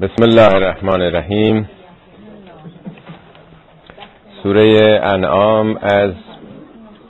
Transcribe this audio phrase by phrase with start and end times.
[0.00, 1.68] بسم الله الرحمن الرحیم.
[4.42, 6.12] سوره انعام از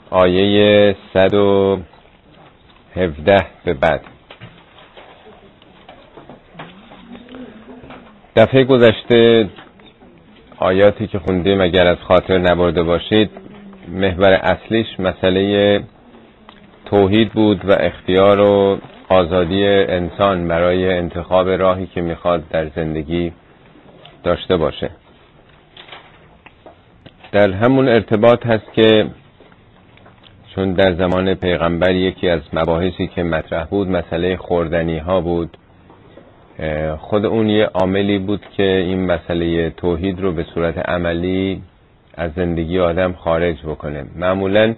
[0.09, 4.01] آیه 117 به بعد.
[8.35, 9.49] دفعه گذشته
[10.57, 13.29] آیاتی که خوندیم اگر از خاطر نبرده باشید
[13.87, 15.79] محور اصلیش مسئله
[16.85, 18.77] توحید بود و اختیار و
[19.13, 23.31] آزادی انسان برای انتخاب راهی که می‌خواد در زندگی
[24.23, 24.89] داشته باشه.
[27.31, 29.05] در همون ارتباط هست که
[30.55, 35.57] چون در زمان پیغمبر یکی از مباحثی که مطرح بود مسئله خوردنی ها بود
[36.97, 41.61] خود اون یه عاملی بود که این مسئله توحید رو به صورت عملی
[42.17, 44.05] از زندگی آدم خارج بکنه.
[44.15, 44.75] معمولا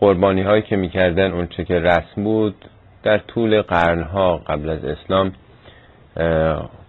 [0.00, 2.54] قربانی هایی که می‌کردن اون چه که رسم بود
[3.02, 5.32] در طول قرنها قبل از اسلام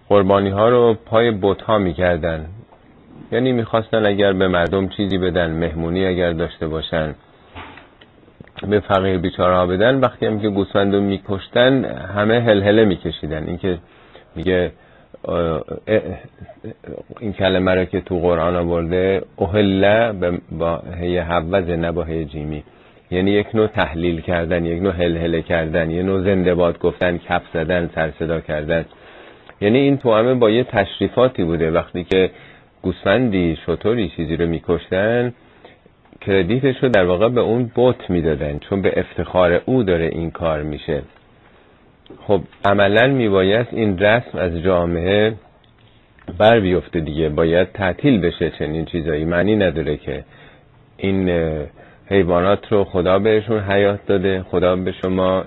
[0.08, 2.46] قربانی ها رو پای بوت ها می‌کردن.
[3.32, 7.14] یعنی می‌خواستن اگر به مردم چیزی بدن مهمونی اگر داشته باشن
[8.68, 13.46] به فقیر بیچاره بدن وقتی هم که گوسفند رو میکشتن همه هلهله میکشیدن.
[13.46, 13.78] اینکه
[14.36, 14.72] میگه
[17.20, 20.12] این کلمه رو که تو قرآن آورده اهله
[20.50, 22.64] با هی حوز نه با هی جیمی.
[23.14, 27.42] یعنی یک نوع تحلیل کردن یک نوع هلهله کردن یک نوع زنده باد گفتن کف
[27.54, 28.84] زدن سر صدا کردن.
[29.60, 31.70] یعنی این توامه با یه تشریفاتی بوده.
[31.70, 32.30] وقتی که
[32.82, 35.32] گوسفندی شطوری چیزی رو میکشتن
[36.20, 40.62] کردیتش رو در واقع به اون بوت می‌دادن چون به افتخار او داره این کار
[40.62, 41.02] میشه.
[42.26, 45.34] خب عملا میبایست این رسم از جامعه
[46.38, 47.28] بر بیفته دیگه.
[47.28, 49.24] باید تعطیل بشه چنین چیزایی.
[49.24, 50.24] معنی نداره که
[50.96, 51.28] این
[52.06, 55.44] حیوانات رو خدا بهشون حیات داده خدا به شما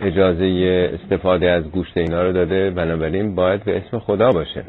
[0.00, 0.46] اجازه
[0.94, 2.70] استفاده از گوشت اینا رو داده.
[2.70, 4.64] بنابراین باید به اسم خدا باشه.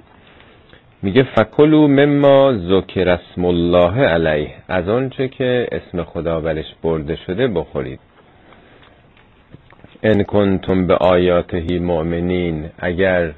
[1.02, 4.54] میگه فکلو مما ذکر اسم الله علیه.
[4.68, 8.00] از آنچه که اسم خدا برش برده شده بخورید.
[10.04, 12.70] ان کنتم به آیاتهی مؤمنین.
[12.80, 13.32] اگر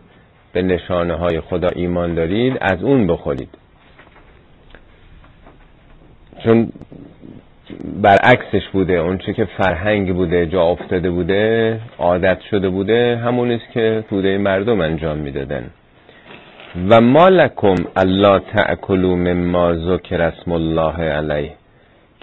[0.54, 3.50] به نشانه های خدا ایمان دارید از اون بخورید.
[6.44, 6.72] چون
[8.02, 8.94] برعکسش بوده.
[8.94, 15.18] اونچه که فرهنگ بوده جا افتاده بوده عادت شده بوده همونیست که توده مردم انجام
[15.18, 15.70] می‌دادن.
[16.90, 21.54] و ما لکم الله تأکلوا مما ذکر اسم الله علیه.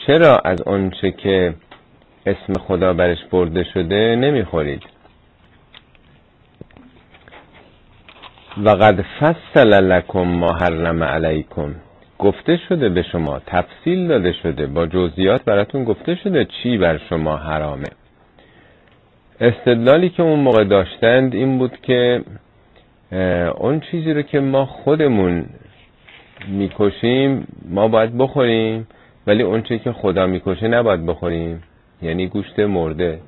[0.07, 1.55] چرا از آنچه که
[2.27, 4.83] اسم خدا برش برده شده نمی‌خورید؟
[8.65, 11.75] و قد فصل لکم ما حرم علیکم.
[12.19, 17.37] گفته شده به شما تفصیل داده شده با جزئیات براتون گفته شده چی بر شما
[17.37, 17.89] حرامه.
[19.41, 22.23] استدلالی که اون موقع داشتند این بود که
[23.59, 25.47] اون چیزی رو که ما خودمون
[26.49, 28.87] می‌کشیم ما باید بخوریم
[29.27, 31.63] ولی اون چیزی که خدا می‌کشه نباید بخوریم.
[32.03, 33.21] یعنی گوشت مرده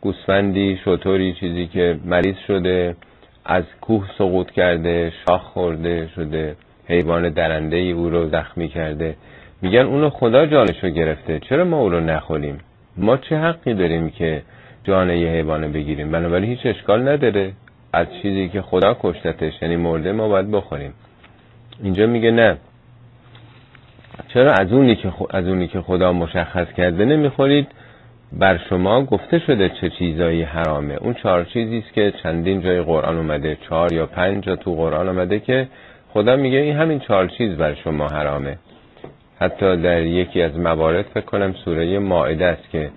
[0.00, 2.96] گوسفندی شطوری چیزی که مریض شده
[3.44, 6.56] از کوه سقوط کرده شاخ خورده شده.
[6.88, 9.16] حیوان درنده ای او رو زخمی کرده.
[9.62, 11.38] میگن اونو خدا جانشو گرفته.
[11.38, 12.58] چرا ما او رو نخوریم؟
[12.96, 14.42] ما چه حقی داریم که
[14.84, 17.52] جان یه حیوان بگیریم؟ بنابراین هیچ اشکال نداره.
[17.92, 20.94] از چیزی که خدا کشتتش یعنی مرده ما باید بخوریم.
[21.82, 22.56] اینجا میگه نه.
[24.28, 27.66] چرا از اونی که از اونی که خدا مشخص کرده نمی‌خورید؟
[28.32, 30.94] بر شما گفته شده چه چیزایی حرامه.
[30.94, 33.56] اون چهار چیزی است که چندین جای قرآن اومده.
[33.68, 35.68] چهار یا پنج جا تو قرآن اومده که
[36.12, 38.58] خدا میگه این همین چهار چیز بر شما حرامه.
[39.40, 42.90] حتی در یکی از موارد فکر کنم سوره ماعده است که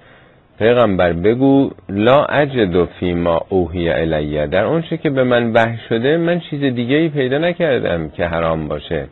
[0.60, 6.18] پیغمبر بگو لا اجد فی ما اوهی الیه در اون که به من وحی شده
[6.18, 9.08] من چیز دیگه ای پیدا نکردم که حرام باشه.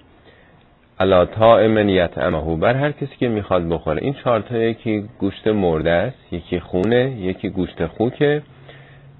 [0.99, 4.01] الا طائم یطعمه بر هر کسی که می‌خواد بخوره.
[4.01, 8.41] این چهار تا یکی گوشت مرده است یکی خونه یکی گوشت خوکه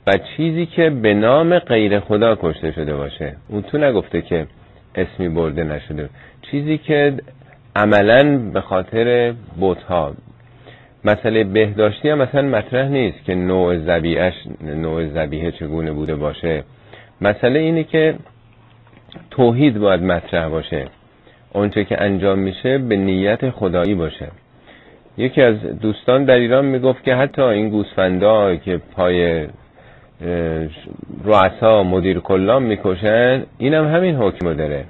[0.07, 3.35] و چیزی که به نام غیر خدا کشته شده باشه.
[3.49, 4.47] اون تو نگفته که
[4.95, 6.09] اسمی برده نشده.
[6.41, 7.13] چیزی که
[7.75, 10.13] عملا به خاطر بوت ها
[11.05, 16.63] مسئله بهداشتی هم مثلا مطرح نیست که نوع زبیعش نوع زبیه چگونه بوده باشه.
[17.21, 18.15] مسئله اینه که
[19.31, 20.85] توحید باید مطرح باشه.
[21.53, 24.27] اونچه که انجام میشه به نیت خدایی باشه.
[25.17, 29.47] یکی از دوستان در ایران می‌گفت که حتی این گوسفندا که پای
[31.25, 33.43] رؤسا مدیر کلام می‌کشن.
[33.57, 34.85] اینم همین حکم داره.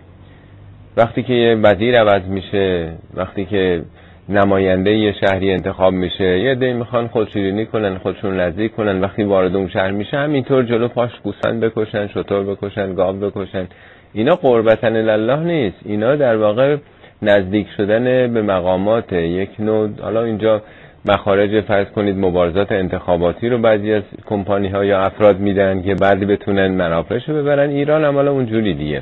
[0.98, 3.81] وقتی که یه وزیر عوض میشه وقتی که
[4.30, 9.56] نماینده یه شهری انتخاب میشه یه دی می‌خوان خودشیرینی کنن خودشون نزدیک کنن وقتی وارد
[9.56, 13.68] اون شهر میشه همینطور جلو پاش گوسفند بکشن شطور بکشن گاو بکشن.
[14.14, 15.78] اینا قربتن الله نیست.
[15.86, 16.78] اینا در واقع
[17.22, 18.04] نزدیک شدن
[18.34, 19.14] به مقامات.
[19.14, 20.62] یک نوع حالا اینجا
[21.06, 26.25] مخارج فرض کنید مبارزات انتخاباتی رو بعضی از کمپانی ها یا افراد میدن که بعدی
[26.25, 27.69] بتونن منافعش رو ببرن.
[27.69, 29.01] ایران هم اونجوری دیگه.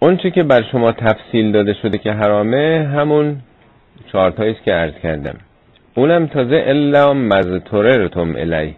[0.00, 3.36] اون چی که بر شما تفصیل داده شده که حرامه همون
[4.12, 5.36] چهارتایی است که عرض کردم.
[5.94, 8.76] اونم تازه الا مزتوررتم الی.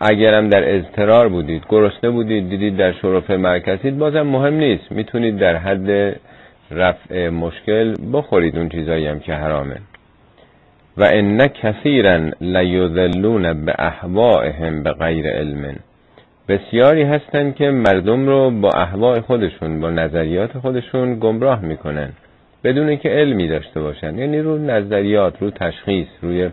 [0.00, 4.92] اگرم در اضطرار بودید گرسنه بودید دیدید در شرف مرکزید بازم مهم نیست.
[4.92, 6.16] می‌تونید در حد
[6.70, 9.76] رفع مشکل بخورید اون چیزایی هم که حرامه.
[10.96, 15.76] و ان کثیرا لیذلون به احوائهم به غیر علم.
[16.48, 22.12] بسیاری هستند که مردم رو با احواء خودشون با نظریات خودشون گمراه می‌کنن.
[22.64, 24.18] بدون که علمی داشته باشن.
[24.18, 26.50] یعنی رو نظریات رو تشخیص روی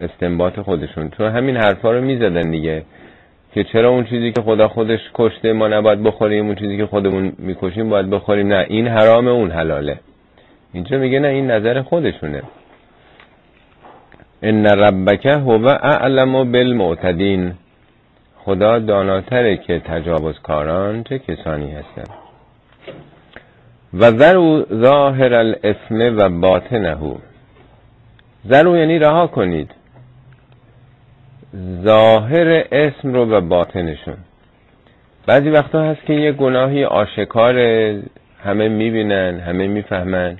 [0.00, 1.08] استنباط خودشون.
[1.08, 2.82] تو همین حرفا رو می‌زدن دیگه.
[3.52, 7.32] که چرا اون چیزی که خدا خودش کشته ما نباید بخوریم اون چیزی که خودمون
[7.38, 10.00] می‌کشیم باید بخوریم؟ نه این حرام اون حلاله.
[10.72, 12.42] اینجا میگه نه این نظر خودشونه.
[14.42, 17.54] ان ربک هو اعلم بالمعتدین.
[18.36, 22.10] خدا داناتره که تجاوزکاران چه کسانی هستند
[23.94, 26.96] و ذرو ظاهر الاسم و باطنه
[28.48, 29.70] ذرو یعنی رها کنید.
[31.84, 34.16] ظاهر اسم رو و باطنشون.
[35.26, 37.58] بعضی وقتا هست که یه گناهی آشکار
[38.44, 40.38] همه می‌بینن همه می‌فهمن.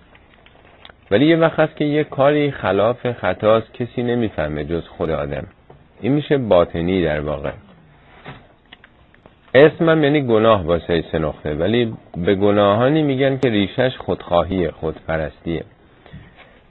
[1.10, 5.46] ولی یه وقت هست که یه کاری خلاف خطاست کسی نمی‌فهمه جز خود آدم.
[6.00, 7.50] این میشه باطنی در واقع.
[9.54, 11.54] اسمم یعنی گناه واسه سه نقطه.
[11.54, 15.64] ولی به گناهانی میگن که ریشش خودخواهیه خودپرستیه.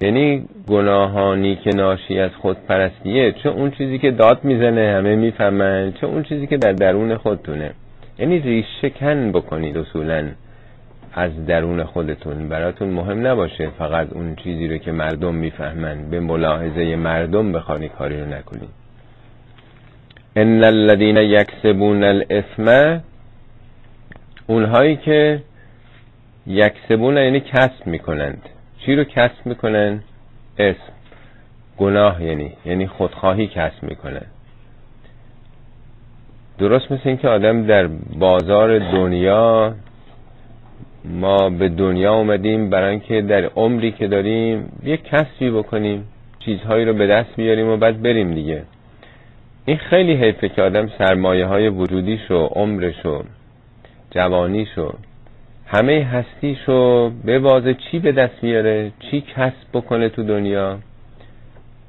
[0.01, 6.07] یعنی گناهانی که ناشی از خودپرستیه چه اون چیزی که داد می‌زنه همه می‌فهمن چه
[6.07, 7.71] اون چیزی که در درون خودتونه.
[8.19, 10.27] یعنی ریشه کن بکنید اصولا
[11.13, 12.49] از درون خودتون.
[12.49, 16.09] براتون مهم نباشه فقط اون چیزی رو که مردم می‌فهمن.
[16.09, 18.69] به ملاحظه مردم بخوانی کاری رو نکنید
[20.35, 23.01] ان الذين یکسبون الاثم
[24.47, 25.41] اونهایی که
[26.47, 28.41] یکسبون یعنی کسب می‌کنند.
[28.85, 30.01] چی رو کسب می‌کنن؟
[30.57, 30.93] اسم.
[31.77, 34.25] گناه یعنی یعنی خودخواهی کسب می‌کنن
[36.57, 37.87] درست مثل اینکه آدم در
[38.19, 39.73] بازار دنیا
[41.05, 46.07] ما به دنیا اومدیم برای اینکه در عمری که داریم یک کسبی بکنیم
[46.39, 48.63] چیزهایی رو به دست بیاریم و بعد بریم دیگه.
[49.65, 53.23] این خیلی حیفه که آدم سرمایه های وجودیشو عمرشو
[54.11, 54.93] جوانیشو
[55.71, 60.77] همه هستیشو به بازه چی به دست میاره؟ چی کسب بکنه تو دنیا؟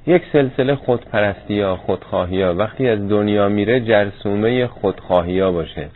[0.06, 5.88] یک سلسله خودپرستی ها خودخواهی ها وقتی از دنیا میره جرسومه خودخواهی ها باشه.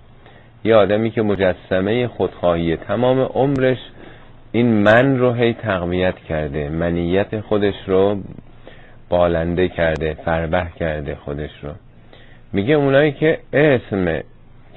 [0.65, 3.79] یه آدمی که مجسمه خودخواهیه تمام عمرش
[4.53, 8.17] این من رو هی تقویت کرده منیت خودش رو
[9.09, 11.71] بالنده کرده فربه کرده خودش رو.
[12.53, 14.21] میگه اونایی که اسم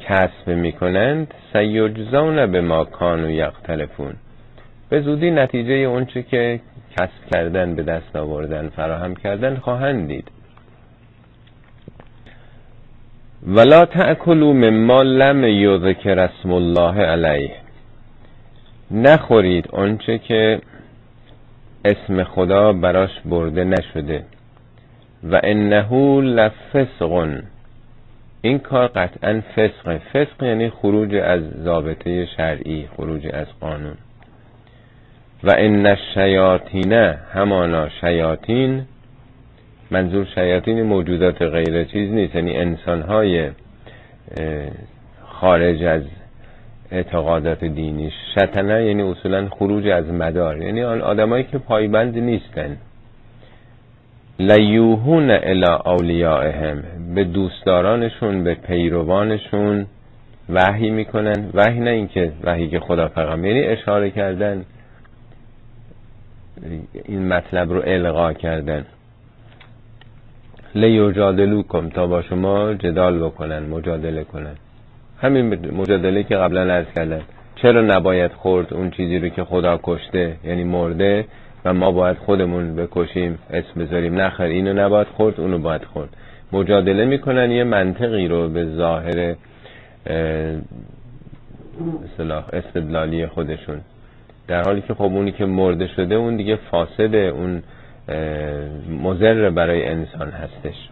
[0.09, 4.13] کسب می‌کنند سیجزون به ما کانو یقتلفون
[4.89, 6.59] به زودی نتیجه اونچه که
[6.97, 10.31] کسب کردن به دست آوردن فراهم کردن خواهند دید.
[13.47, 17.51] ولا تأکلوا مما لم یذکر اسم الله علیه
[18.91, 20.61] نخورید آنچه که
[21.85, 24.23] اسم خدا براش برده نشده.
[25.23, 27.41] و انه لفسق.
[28.47, 29.97] این کار قطعا فسقه.
[30.13, 33.97] فسق یعنی خروج از ضابطه شرعی خروج از قانون.
[35.43, 36.93] و ان الشیاطین
[37.33, 38.85] همانا شیاطین
[39.91, 42.35] منظور شیاطین موجودات غیر چیز نیست.
[42.35, 43.49] یعنی انسانهای
[45.25, 46.01] خارج از
[46.91, 48.11] اعتقادات دینی.
[48.35, 50.61] شتنه یعنی اصولا خروج از مدار.
[50.61, 52.77] یعنی آن آدمایی که پایبند نیستن.
[54.39, 56.83] لیوهون الى اولیائهم
[57.15, 59.85] به دوستدارانشون به پیروانشون
[60.49, 61.49] وحی می‌کنن.
[61.53, 64.65] وحی نه اینکه وحی که خدا پیغام یعنی اشاره کردن
[67.05, 68.85] این مطلب رو القا کردن.
[70.75, 74.55] لیوجادلوکم تا با شما جدال بکنن مجادله کنن.
[75.21, 77.21] همین مجادله که قبلا عرض کردن.
[77.55, 81.25] چرا نباید خورد اون چیزی رو که خدا کشته یعنی مرده؟
[81.73, 84.21] ما باید خودمون بکشیم اسم بذاریم.
[84.21, 86.09] نخر اینو نباید خورد اونو باید خورد.
[86.51, 89.35] مجادله می‌کنن یه منطقی رو به ظاهر
[92.05, 93.81] اصطلاح استدلالی خودشون.
[94.47, 97.63] در حالی که خب اونی که مرده شده اون دیگه فاسده اون
[99.03, 100.89] مزر برای انسان هستش.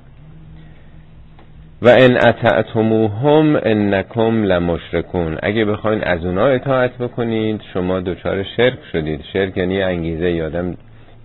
[1.86, 5.38] و ان اطعتموهم انکم لمشرکون.
[5.44, 9.22] اگه بخواین از اونا اطاعت بکنید شما دچار شرک شدید.
[9.34, 10.78] شرک یعنی انگیزه یادم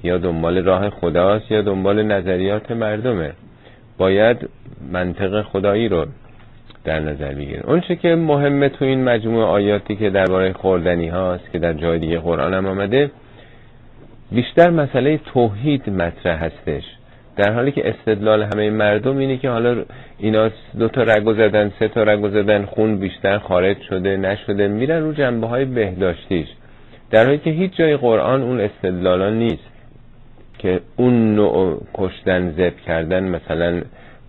[0.02, 3.32] یا دنبال راه خداست یا دنبال نظریات مردمه.
[3.98, 4.48] باید
[4.92, 6.06] منطق خدایی رو
[6.84, 11.50] در نظر بگیرید اون چه که مهمه تو این مجموعه آیاتی که درباره خوردنی هاست
[11.52, 13.10] که در جای دیگه قرآن هم آمده
[14.32, 16.84] بیشتر مسئله توحید مطرح هستش.
[17.36, 19.84] در حالی که استدلال همه مردم اینه که حالا
[20.18, 25.02] اینا دو تا رگو زدن سه تا رگو زدن خون بیشتر خارج شده نشده میرن
[25.02, 26.48] رو جنبه های بهداشتیش.
[27.10, 29.70] در حالی که هیچ جای قرآن اون استدلالا نیست
[30.58, 33.82] که اون نوع کشتن زب کردن مثلا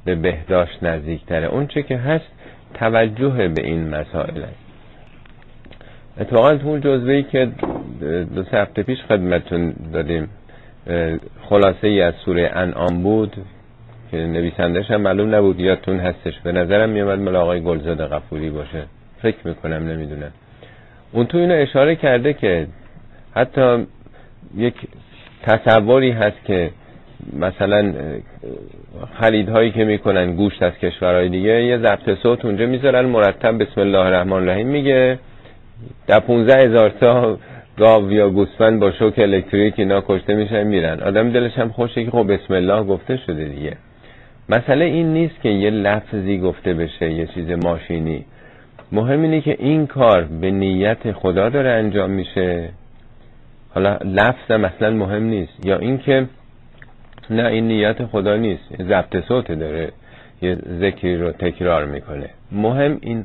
[0.06, 1.48] به بهداشت نزدیکتره.
[1.48, 2.28] اون چه که هست
[2.74, 4.62] توجه به این مسائل است.
[6.20, 7.52] اتفاقا تو اون جزوهی که
[8.36, 10.30] دو سه هفته پیش خدمتون دادیم
[11.50, 13.36] خلاصه ای از سوره انعام بود
[14.12, 16.34] که نویسندش هم معلوم نبود یادتون هستش.
[16.44, 18.84] به نظرم میامد مال آقای گلزاد غفوری باشه.
[19.22, 20.32] فکر می‌کنم نمی‌دونم.
[21.12, 22.68] اون تو اینو اشاره کرده که
[23.36, 23.88] حتی
[24.58, 24.76] یک
[25.44, 26.72] تصوری هست که
[27.34, 27.94] مثلا
[29.20, 34.00] خریدهایی که می‌کنن گوشت از کشورهای دیگه یه ضبط صوت اونجا می‌ذارن مرتب بسم الله
[34.00, 35.20] الرحمن الرحیم میگه.
[36.08, 37.38] در 15 هزار تا
[37.82, 41.00] گاو یا گوسفند با شوک الکتریک اینا کشته میشن میرن.
[41.00, 43.78] آدم دلش هم خوشه که خب بسم الله گفته شده دیگه.
[44.50, 48.26] مسئله این نیست که یه لفظی گفته بشه یه چیز ماشینی.
[48.92, 52.70] مهم اینه که این کار به نیت خدا داره انجام میشه.
[53.74, 55.66] حالا لفظ مثلا مهم نیست.
[55.66, 56.26] یا اینکه
[57.30, 58.64] نه این نیت خدا نیست.
[58.82, 59.92] ضبط صوت داره.
[60.42, 62.30] یه ذکری رو تکرار می‌کنه.
[62.52, 63.24] مهم این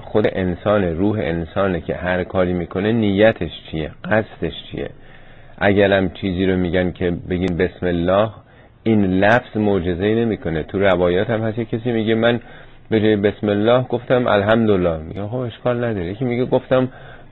[0.00, 4.90] خود انسان روح انسانه که هر کاری می‌کنه نیتش چیه؟ قصدش چیه؟
[5.58, 8.30] اگرم چیزی رو میگن که بگین بسم الله
[8.82, 10.62] این لفظ معجزه نمی‌کنه.
[10.62, 12.40] تو روایات هم هست کسی میگه من
[12.90, 14.98] به جای بسم الله گفتم الحمدلله.
[14.98, 16.06] میگه خب اشکال نداره.
[16.06, 16.88] یکی میگه گفتم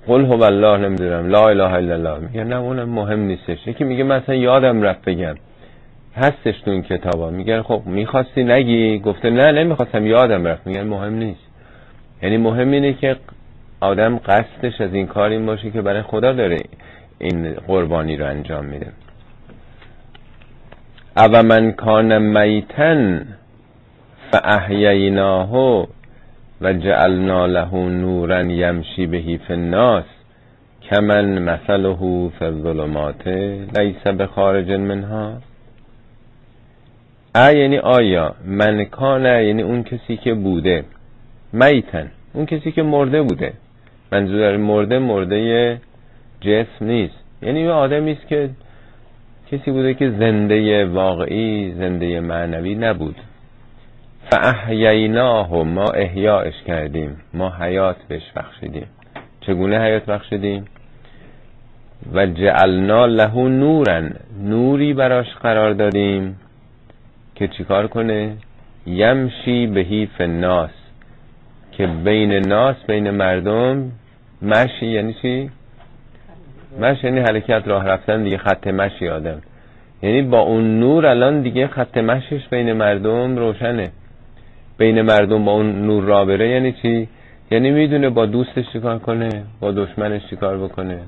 [0.06, 1.28] قل هو الله نمی‌دونم.
[1.28, 2.18] لا اله الا الله.
[2.18, 3.66] میگه نه اونم مهم نیستش.
[3.66, 5.34] یکی میگه مثلا یادم رفت بگم.
[6.16, 7.30] هستش تو این کتابا.
[7.30, 10.66] میگن خب می‌خواستی نگی؟ گفته نه نمی‌خواستم یادم رفت.
[10.66, 11.53] میگن مهم نیست.
[12.24, 13.16] یعنی مهم اینه که
[13.80, 16.62] آدم قصدش از این کار این باشه که برای خدا داره
[17.18, 18.92] این قربانی رو انجام میده.
[21.16, 23.26] او من کان میتن
[24.32, 25.56] فاحییناه
[26.60, 30.04] و جعلنا له نورا یمشی بهی فی الناس
[30.90, 33.26] کمن مثله فی الظلمات
[33.76, 35.32] لیس بخارج منها.
[37.34, 40.84] ا یعنی آیا من کانه یعنی اون کسی که بوده
[41.52, 43.52] میتن اون کسی که مرده بوده.
[44.12, 45.80] منظور مرده مرده
[46.40, 47.14] جسم نیست.
[47.42, 48.50] یعنی یه آدمی است که
[49.52, 53.16] کسی بوده که زنده واقعی زنده معنوی نبود.
[54.30, 57.16] فاحییناه ما احیاش کردیم.
[57.34, 58.86] ما حیات بهش بخشیدیم.
[59.40, 60.64] چگونه حیات بخشیدیم؟
[62.12, 66.36] و جعلنا له نورن نوری براش قرار دادیم
[67.34, 68.36] که چیکار کنه؟
[68.86, 70.83] یمشی بهی فناس
[71.76, 73.92] که بین ناس بین مردم
[74.42, 75.50] مشی یعنی چی؟
[76.80, 79.40] مشی یعنی حرکت راه رفتن دیگه خط مشی آدم
[80.02, 83.90] یعنی با اون نور الان دیگه خط مشیش بین مردم روشنه
[84.78, 87.08] بین مردم با اون نور را بره یعنی چی؟
[87.50, 89.28] یعنی می‌دونه با دوستش چیکار کنه
[89.60, 90.98] با دشمنش چیکار بکنه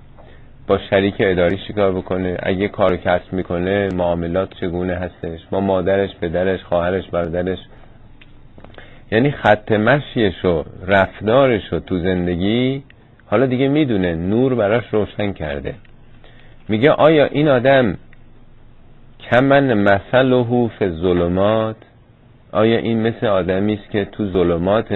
[0.67, 6.63] با شریک اداری چیکار بکنه اگه کار کسب می‌کنه معاملات چگونه هستش با مادرش پدرش
[6.63, 7.59] خواهرش برادرش
[9.11, 12.83] یعنی خط مشیش و رفتارش تو زندگی
[13.27, 15.75] حالا دیگه می‌دونه نور براش روشن کرده.
[16.69, 17.99] میگه آیا این آدم
[19.31, 21.77] کمن مثله فی ظلمات
[22.53, 24.93] آیا این مثل آدمی است که تو ظلمات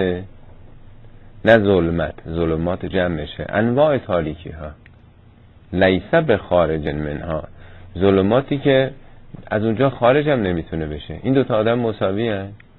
[1.45, 3.45] نه ظلمت ظلمات جمعشه.
[3.49, 4.71] انواع تاریکی ها
[5.73, 7.43] لیسه به خارج منها.
[7.97, 8.91] ظلماتی که
[9.51, 11.19] از اونجا خارج هم نمی‌تونه بشه.
[11.23, 12.70] این دوتا آدم مساوی هست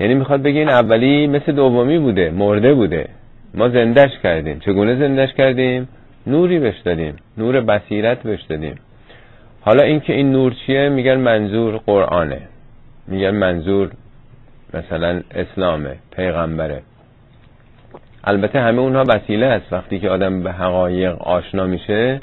[0.00, 3.08] یعنی می‌خواد بگه این اولی مثل دومی بوده مرده بوده.
[3.54, 4.58] ما زندش کردیم.
[4.58, 5.88] چگونه زندش کردیم؟
[6.26, 7.16] نوری بهش دادیم.
[7.38, 8.74] نور بصیرت بهش دادیم.
[9.60, 12.40] حالا اینکه این نور چیه؟ میگن منظور قرآنه.
[13.08, 13.90] میگن منظور
[14.74, 16.82] مثلا اسلامه پیغمبره.
[18.24, 22.20] البته همه اونها وسیله است وقتی که آدم به حقایق آشنا میشه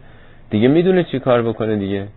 [0.49, 2.07] دیگه می‌دونه چی کار بکنه دیگه.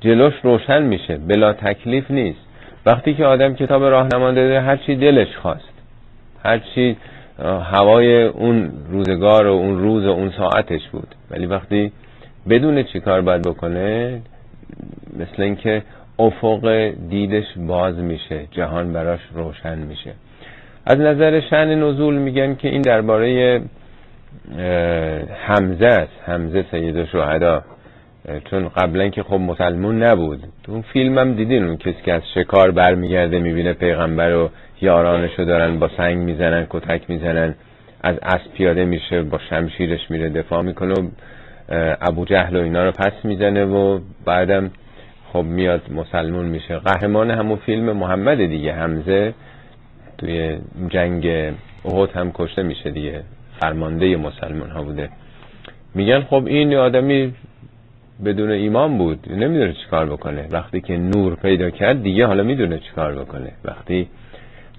[0.00, 1.16] جلوش روشن میشه.
[1.16, 2.49] بلا تکلیف نیست.
[2.86, 5.72] وقتی که آدم کتاب راهنما داده هر چی دلش خواست
[6.44, 6.96] هر چی
[7.72, 11.08] هوای اون روزگار و اون روز و اون ساعتش بود.
[11.30, 11.92] ولی وقتی
[12.48, 14.20] بدون چی کار باید بکنه
[15.18, 15.82] مثل اینکه
[16.18, 20.12] افق دیدش باز میشه جهان براش روشن میشه.
[20.86, 23.60] از نظر شن نزول میگن که این درباره
[25.46, 27.64] حمزه است حمزه سید شهدا.
[28.50, 30.42] چون قبلا که خب مسلمون نبود.
[30.62, 35.44] تو اون فیلم هم دیدین اون کسی که از شکار برمیگرده می‌بینه پیغمبر و یارانشو
[35.44, 37.54] دارن با سنگ می‌زنن کتک می‌زنن
[38.02, 41.08] از اسب پیاده میشه با شمشیرش میره دفاع می‌کنه و
[42.00, 44.70] ابو جهل و اینا رو پس می‌زنه و بعدم
[45.32, 46.76] خب میاد مسلمون میشه.
[46.78, 49.34] قهرمان همون فیلم محمد دیگه حمزه.
[50.18, 50.58] توی
[50.88, 51.26] جنگ
[51.84, 53.22] احد هم کشته میشه دیگه.
[53.60, 55.08] فرمانده مسلمان ها بوده.
[55.94, 57.34] میگن خب این آدمی
[58.24, 59.32] بدون ایمان بود.
[59.32, 60.48] نمی‌دونه چیکار بکنه.
[60.50, 63.52] وقتی که نور پیدا کرد دیگه حالا می‌دونه چیکار بکنه.
[63.64, 64.08] وقتی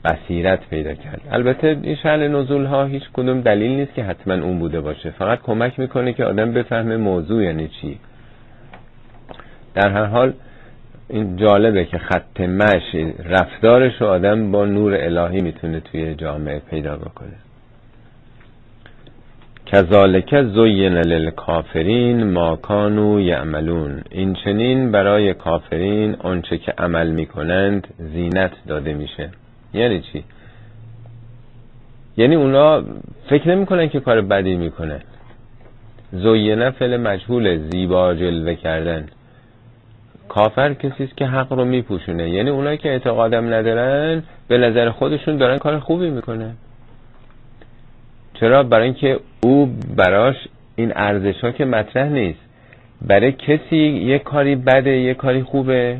[0.05, 1.21] بصیرت پیدا کرد.
[1.31, 5.09] البته این شعن نزول ها هیچ کدوم دلیل نیست که حتما اون بوده باشه.
[5.11, 7.99] فقط کمک می‌کنه که آدم بفهمه موضوع یعنی چی.
[9.75, 10.33] در هر حال
[11.09, 16.97] این جالبه که خط مشی رفتارش رو آدم با نور الهی می‌تونه توی جامعه پیدا
[16.97, 17.50] بکنه.
[19.71, 24.01] کذالک زین للکافرین ما کانوا یعملون.
[24.09, 29.29] این چنین برای کافرین آنچه که عمل می‌کنند زینت داده میشه.
[29.73, 30.23] یعنی چی؟
[32.17, 32.83] یعنی اونا
[33.29, 34.99] فکر نمی‌کنن که کار بدی می‌کنن.
[36.11, 39.05] زینه فعل مجهول زیبا جلوه کردن.
[40.29, 42.29] کافر کسی است که حق رو میپوشونه.
[42.29, 46.53] یعنی اونایی که اعتقادم ندارن به نظر خودشون دارن کار خوبی می‌کنن.
[48.41, 50.35] چرا؟ برای اینکه او براش
[50.75, 52.39] این ارزش ها که مطرح نیست.
[53.01, 55.97] برای کسی یه کاری بده یه کاری خوبه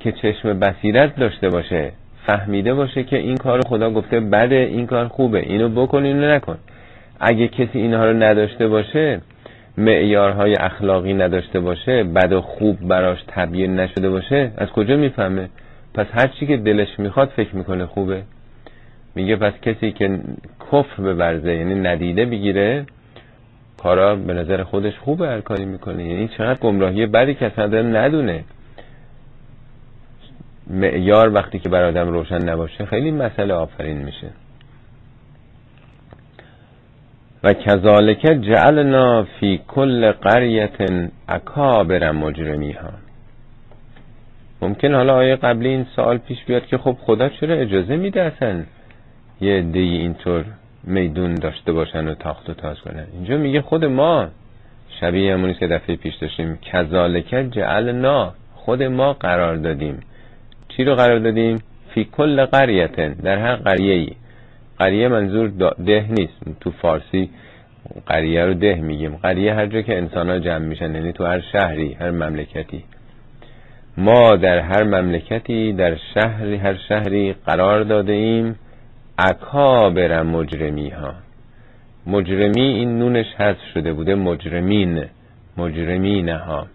[0.00, 1.92] که چشم بصیرت داشته باشه
[2.26, 5.38] فهمیده باشه که این کار خدا گفته بده این کار خوبه.
[5.38, 6.58] اینو بکن اینو نکن.
[7.20, 9.20] اگه کسی اینها رو نداشته باشه
[9.78, 15.48] معیارهای اخلاقی نداشته باشه بد و خوب براش تبیین نشده باشه از کجا می‌فهمه؟
[15.94, 18.22] پس هر چی که دلش می‌خواد فکر می‌کنه خوبه.
[19.14, 20.18] میگه پس کسی که
[20.74, 22.86] کفر ببرزه یعنی ندیده بگیره
[23.84, 26.04] کارا به نظر خودش خوبه هر کاری می‌کنه.
[26.04, 28.44] یعنی چقدر گمراهی بدی که اصلا ندونه.
[30.70, 34.30] معیار وقتی که بر آدم روشن نباشه خیلی مسئله آفرین میشه.
[37.42, 42.90] و کذالک جعلنا فی کل قریت اکابر مجرمیها.
[44.62, 48.62] ممکن حالا آیه قبلی این سوال پیش بیاد که خب خدا چرا اجازه میده اصلا
[49.40, 50.44] یه دی اینطور
[50.86, 53.06] میدون داشته باشن و تاخت و تاز کنن.
[53.12, 54.28] اینجا میگه خود ما
[55.00, 56.58] شبیه همونیست که دفعه پیش داشتیم.
[56.72, 58.34] کذالک جعلنا.
[58.54, 60.00] خود ما قرار دادیم.
[60.68, 61.58] چی رو قرار دادیم؟
[61.94, 63.12] فی کل قریتن.
[63.12, 64.08] در هر قریه ای
[64.78, 65.48] قریه منظور
[65.86, 66.60] ده نیست.
[66.60, 67.30] تو فارسی
[68.06, 69.16] قریه رو ده میگیم.
[69.16, 72.84] قریه هر جا که انسان ها جمع میشن یعنی تو هر شهری هر مملکتی.
[73.96, 78.56] ما در هر مملکتی در شهری هر شهری قرار داده ایم.
[79.18, 81.14] اکابر مجرمی ها
[82.06, 85.04] مجرمی این نونش حذف شده بوده مجرمین
[85.56, 86.66] مجرمین ها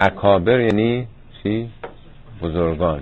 [0.00, 1.06] اکابر یعنی
[1.42, 1.68] چی؟
[2.42, 3.00] بزرگان.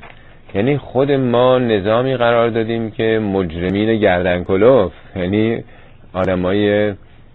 [0.54, 5.64] یعنی خود ما نظامی قرار دادیم که مجرمین گردن کلوف یعنی
[6.12, 6.92] آدمای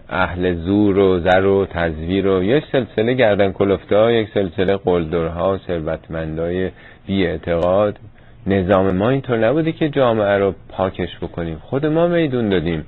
[0.08, 6.70] اهل زور و زر و تزویر و یک سلسله گردن کلفته یک سلسله قلدرها ثروتمندای
[7.06, 7.98] بی اعتقاد
[8.46, 11.58] نظام ما اینطور نبوده که جامعه رو پاکش بکنیم.
[11.58, 12.84] خود ما میدون دادیم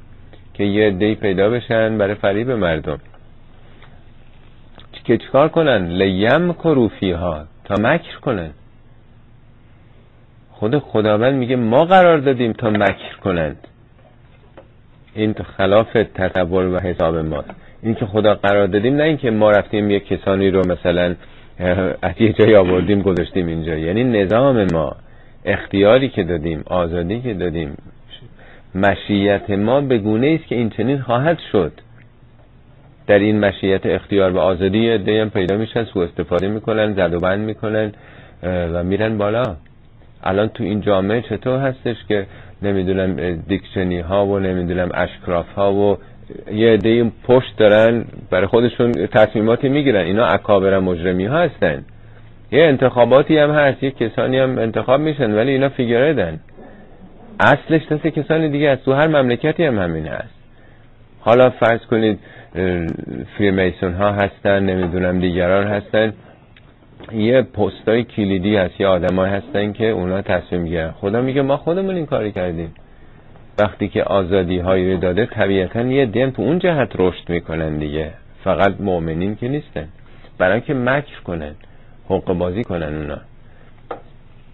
[0.55, 2.99] که یه دی پیدا بشن برای فریب مردم.
[5.05, 8.51] که چکار کنن؟ لیم کروفی ها تا مکر کنن.
[10.51, 13.69] خود خداوند میگه ما قرار دادیم تا مکر کنند
[15.15, 17.51] این تو خلاف تصور و حساب ماست
[17.83, 21.15] این که خدا قرار دادیم نه اینکه ما رفتیم یک کسانی رو مثلا
[22.03, 23.77] از یه جایی آوردیم گذاشتیم اینجا.
[23.77, 24.97] یعنی نظام ما.
[25.45, 27.77] اختیاری که دادیم آزادی که دادیم.
[28.75, 31.73] مشیت ما به گونه است که این چنین خواهد شد.
[33.07, 37.41] در این مشیت اختیار و آزادی دیم پیدا میشن سو استفاده می‌کنن زد و بند
[37.41, 37.93] می‌کنن
[38.43, 39.57] و میرن بالا.
[40.23, 42.27] الان تو این جامعه چطور هستش که
[42.63, 45.99] نمی‌دونم دیکشنی ها و نمی‌دونم اشکراف ها و
[46.53, 50.05] یه عده پشت دارن برای خودشون تصمیماتی می‌گیرن.
[50.05, 51.85] اینا اکابر مجرمی ها هستن.
[52.53, 56.41] یه انتخاباتی هم هست یه کسانی هم انتخاب میشن ولی اینا فیگردن
[57.41, 60.35] اصلش دست کسانی دیگه از تو هر مملکتی هم همین هست
[61.21, 62.19] حالا فرض کنید
[63.39, 66.13] فریمیسون ها هستن نمی‌دونم دیگران هستن.
[67.13, 70.91] یه پستای کلیدی هست یه آدمایی هستن که اونا تصمیم می‌گیرن.
[70.91, 72.75] خدا میگه ما خودمون این کاری کردیم.
[73.59, 78.11] وقتی که آزادی هایی رو داده طبیعتا یه دین تو اون جهت رشد می‌کنن دیگه.
[78.45, 79.89] فقط مؤمنین که نیستن.
[80.39, 81.55] برای که مکر کنن.
[82.09, 83.19] حق بازی کنن اونا.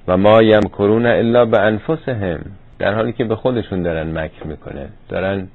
[0.08, 2.40] و ما یمکرون الا به انفسهم.
[2.78, 4.88] در حالی که به خودشون دارن مکر می‌کنن.
[5.08, 5.48] دارن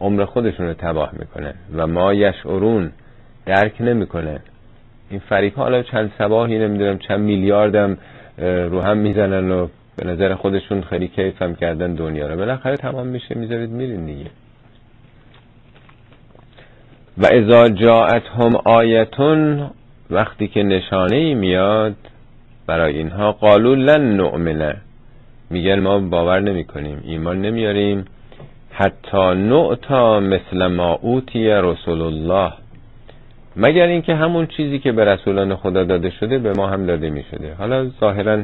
[0.00, 1.54] عمر خودشون رو تباه می‌کنن.
[1.74, 2.92] و ما یشعرون
[3.46, 4.38] درک نمی‌کنن.
[5.10, 7.98] این فریق حالا چند سباهی نمی‌دونم چند میلیاردم
[8.38, 12.36] رو هم می‌زنن و به نظر خودشون خیلی کیف هم کردن دنیا رو.
[12.36, 14.30] بالاخره تمام میشه می‌ذارید میرین دیگه.
[17.18, 19.70] و ازا جاعت هم آیتون
[20.12, 21.96] وقتی که نشانه ای میاد
[22.66, 24.76] برای اینها قالو لن نؤمنه
[25.50, 28.04] میگن ما باور نمی کنیم ایمان نمیاریم.
[28.70, 32.52] حتی نعتا مثل ما اوتی رسول الله
[33.56, 37.24] مگر اینکه همون چیزی که به رسولان خدا داده شده به ما هم داده می
[37.30, 38.42] شده حالا ظاهرا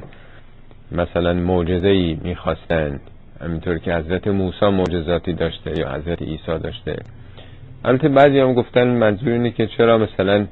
[0.92, 3.00] مثلا معجزه ای می‌خواستند.
[3.40, 6.96] همینطور که حضرت موسی معجزاتی داشته یا حضرت عیسی داشته.
[7.85, 10.46] البته بعضی هم گفتن منظور اینه که چرا مثلا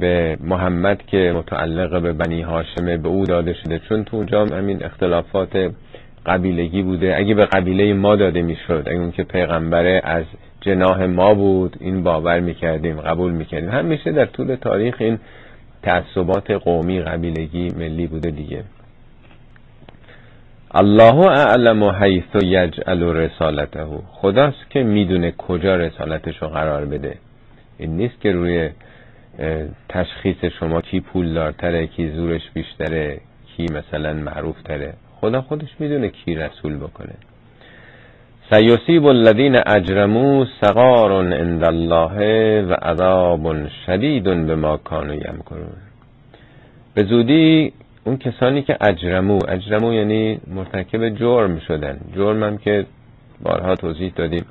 [0.00, 3.78] به محمد که متعلق به بنی هاشمه به او داده شده.
[3.78, 5.70] چون تو اونجا همین اختلافات
[6.26, 7.16] قبیلگی بوده.
[7.16, 10.24] اگه به قبیله ما داده می‌شد اگه اون که پیغمبره از
[10.60, 13.70] جناه ما بود این باور می‌کردیم قبول می‌کردیم.
[13.70, 15.18] همیشه در طول تاریخ این
[15.82, 18.64] تعصبات قومی قبیلگی ملی بوده دیگه.
[20.70, 23.84] الله اعلم حیث یجعل رسالته.
[24.12, 27.14] خداست که می‌دونه کجا رسالتش رو قرار بده.
[27.78, 28.70] این نیست که روی
[29.88, 33.20] تشخیص شما کی پول دارتره کی زورش بیشتره
[33.56, 37.14] کی مثلا معروف تره خدا خودش می‌دونه کی رسول بکنه.
[38.50, 45.76] سیصیب الذین اجرمو سقار عند الله و عذاب شدید به ما کانو یمکرون.
[46.94, 47.72] به زودی
[48.04, 52.00] اون کسانی که اجرمو اجرمو یعنی مرتکب جرم شدن.
[52.16, 52.86] جرم هم که
[53.42, 54.44] بارها توضیح دادیم.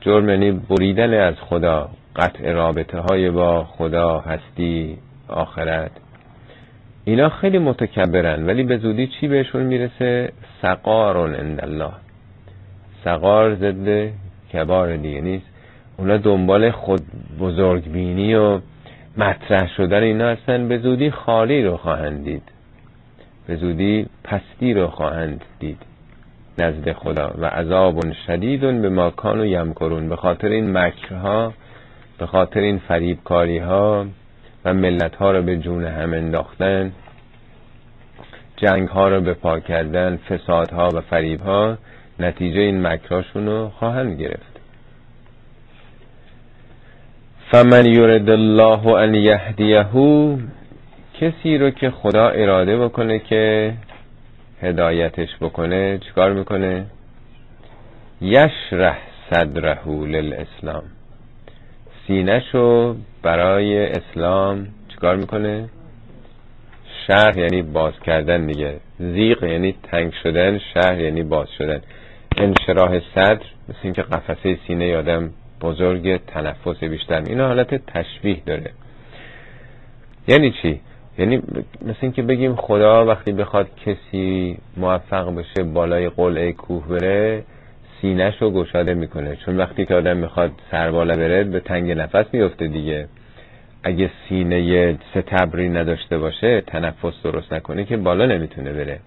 [0.00, 1.88] جرم یعنی بریدن از خدا.
[2.18, 5.90] قطع رابطه های با خدا هستی آخرت.
[7.04, 11.92] اینا خیلی متکبرن ولی به زودی چی بهشون می‌رسه؟ سقارون عند الله.
[13.04, 14.10] سقار ضد
[14.52, 15.46] کبار دیگه نیست.
[15.96, 17.00] اونا دنبال خود
[17.40, 18.60] بزرگبینی و
[19.16, 20.68] مطرح شدن اینا هستن.
[20.68, 22.42] به زودی خالی رو خواهند دید.
[23.46, 25.82] به زودی پستی رو خواهند دید.
[26.58, 27.34] نزد خدا.
[27.38, 30.08] و عذاب شدیدون به ماکان و یمکرون.
[30.08, 31.52] به خاطر این مکرها
[32.18, 34.06] به خاطر این فریبکاری ها
[34.64, 36.92] و ملت ها رو به جون هم انداختن
[38.56, 41.78] جنگ ها رو به پا کردن فساد ها و فریب ها
[42.20, 44.60] نتیجه این مکراشون رو خواهند گرفت.
[47.50, 49.86] فمن یورد الله ان یهدیه
[51.20, 53.74] کسی رو که خدا اراده بکنه که
[54.62, 56.86] هدایتش بکنه چیکار می‌کنه؟
[58.20, 58.98] یشرح
[59.30, 60.82] صدره للاسلام.
[62.08, 65.68] سینهشو برای اسلام چیکار می‌کنه؟
[67.06, 68.76] شهر یعنی باز کردن دیگه.
[68.98, 71.80] زیق یعنی تنگ شدن شهر یعنی باز شدن.
[72.36, 77.22] انشراح صدر مثل اینکه قفسه سینه آدم بزرگ تنفس بیشتر.
[77.22, 78.70] اینا حالت تشبیه داره.
[80.28, 80.80] یعنی چی؟
[81.18, 81.36] یعنی
[81.82, 87.44] مثل اینکه بگیم خدا وقتی بخواد کسی موفق بشه بالای قلعه کوه بره
[88.00, 89.36] سینهش رو گشاده می‌کنه.
[89.36, 93.08] چون وقتی که آدم می‌خواد سربالا بره به تنگ نفس میفته دیگه.
[93.82, 98.98] اگه سینه ستبری نداشته باشه تنفس درست نکنه که بالا نمی‌تونه بره.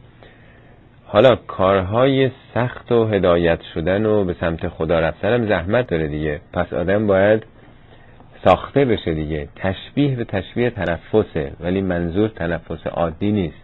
[1.06, 6.41] حالا کارهای سخت و هدایت شدن و به سمت خدا رفتن هم زحمت داره دیگه.
[6.54, 7.43] پس آدم باید
[8.45, 9.47] ساخته بشه دیگه.
[9.56, 13.62] تشبیه به تشبیه تنفسه ولی منظور تنفس عادی نیست.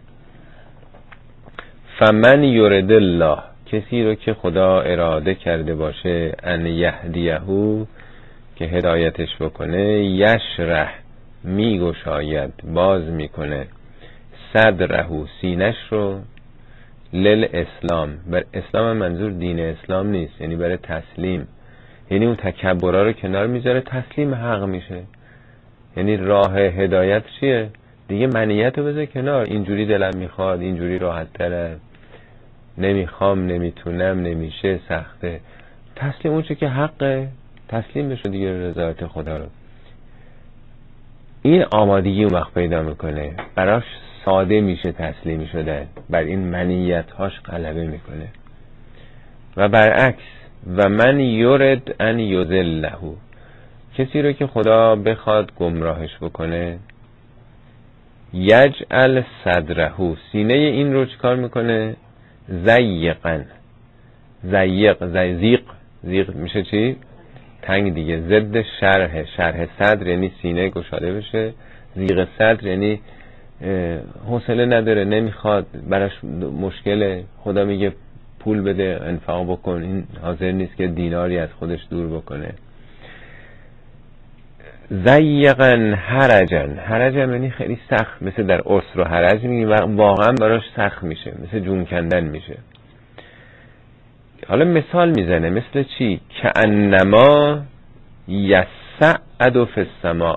[1.98, 3.38] فمن یورد الله.
[3.72, 7.84] کسی رو که خدا اراده کرده باشه ان یهدیهو
[8.56, 10.94] که هدایتش بکنه یشرح
[11.44, 13.66] میگشاید باز می‌کنه.
[14.52, 16.20] صدرهو سینش رو
[17.12, 21.48] لل اسلام بر اسلام منظور دین اسلام نیست یعنی برای تسلیم.
[22.10, 25.02] یعنی اون تکبرا رو کنار می‌ذاره تسلیم حق میشه.
[25.96, 27.68] یعنی راه هدایت چیه؟
[28.08, 29.44] دیگه منیت رو بذار کنار.
[29.44, 31.76] اینجوری دلم می‌خواد اینجوری راحت تره
[32.78, 35.40] نمی‌خوام نمی‌تونم نمیشه سخته.
[35.96, 37.28] تسلیم اون که حقه.
[37.68, 39.46] تسلیم بشه دیگه رضایت خدا رو.
[41.42, 43.34] این آمادگی اون وقت پیدا می‌کنه.
[43.54, 43.84] براش
[44.24, 45.86] ساده میشه تسلیمی شده.
[46.10, 48.28] بر این منیت هاش غلبه می‌کنه.
[49.56, 50.22] و برعکس
[50.76, 53.14] و من یورد ان یذلهو.
[53.94, 56.78] کسی رو که خدا بخواد گمراهش بکنه
[58.32, 60.14] یجعل صدرهو.
[60.32, 61.96] سینه این رو چکار می‌کنه؟
[62.48, 63.44] زیقن.
[64.44, 65.06] زیق
[65.40, 65.60] زیق.
[66.02, 66.96] زیق میشه چی؟
[67.62, 68.20] تنگ دیگه.
[68.20, 71.52] ضد شرح شرح صدر یعنی سینه گشاده بشه.
[71.96, 73.00] زیق صدر یعنی
[74.28, 76.24] حوصله نداره نمی‌خواد براش
[76.60, 77.92] مشکل خدا میگه
[78.40, 79.82] پول بده انفاق بکن.
[79.82, 82.54] این حاضر نیست که دیناری از خودش دور بکنه.
[84.90, 91.02] زیقن هرجن هرجن یعنی خیلی سخت مثل در اسر و حرج میگیم واقعا براش سخت
[91.02, 92.58] میشه مثل جون کندن میشه.
[94.48, 97.62] حالا مثال می‌زنه مثل چی؟ که انما
[98.28, 100.36] یسعد فی السماء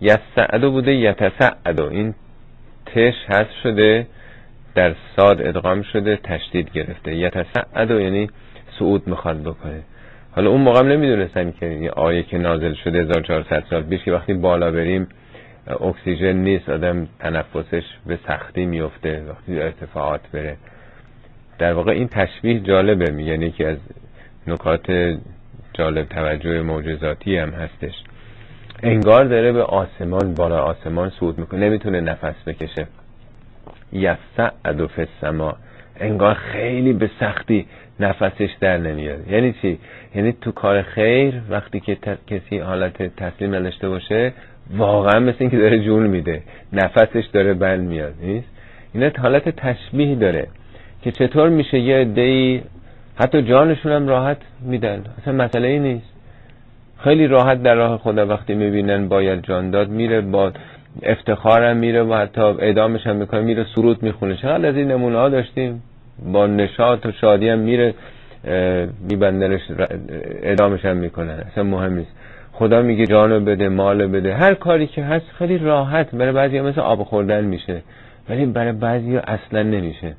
[0.00, 2.14] یسعد بوده یتسعد این
[2.86, 4.06] تش هست شده
[4.74, 7.14] در ساد ادغام شده تشدید گرفته.
[7.14, 8.30] یتسعد یعنی
[8.78, 9.82] صعود می‌خواد بکنه.
[10.32, 14.34] حالا اون موقع نمی‌دونستم که یه آیه که نازل شده 1400 سال پیش که وقتی
[14.34, 15.08] بالا بریم
[15.80, 20.56] اکسیژن نیست آدم تنفسش به سختی میفته وقتی ارتفاعات بره.
[21.58, 23.78] در واقع این تشبیه جالبه میگن که از
[24.46, 25.16] نکات
[25.72, 27.94] جالب توجه معجزاتی هم هستش.
[28.82, 32.86] انگار داره به آسمان بالا آسمان صعود می‌کنه نمی‌تونه نفس بکشه.
[33.92, 35.56] یسعد فی السما.
[35.96, 37.66] انگار خیلی به سختی
[38.00, 39.78] نفسش در نمیاد یعنی چی؟
[40.14, 44.32] یعنی تو کار خیر وقتی که کسی حالت تسلیم نداشته باشه
[44.76, 46.42] واقعا مثل اینکه داره جون میده.
[46.72, 48.48] نفسش داره بند میاد نیست؟
[48.94, 50.46] اینا حالت تشبیه داره
[51.02, 52.62] که چطور میشه یه عده‌ای
[53.16, 55.04] حتی جانشون هم راحت میدن.
[55.22, 56.10] اصلا مسئله ای نیست.
[56.98, 60.52] خیلی راحت در راه خدا وقتی می‌بینن باید جان داد میره با
[61.02, 64.36] افتخارم میره و حتی اعدامش هم می‌کنه میره سرود می‌خونه.
[64.36, 65.82] چقدر از این نمونه ها داشتیم؟
[66.26, 67.94] با نشاط و شادی هم میره
[69.10, 69.60] میبندنش
[70.42, 71.44] اعدامش هم می‌کنن.
[71.52, 72.10] اصلا مهم نیست.
[72.52, 74.34] خدا میگه جانو بده مال بده.
[74.34, 76.14] هر کاری که هست خیلی راحت.
[76.14, 77.82] برای بعضی مثل آب خوردن میشه.
[78.28, 80.14] ولی برای بعضی اصلا نمیشه.